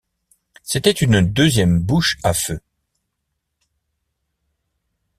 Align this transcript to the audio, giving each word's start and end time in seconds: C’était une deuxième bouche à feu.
C’était 0.63 0.89
une 0.89 1.21
deuxième 1.21 1.77
bouche 1.79 2.17
à 2.23 2.33
feu. 2.33 2.59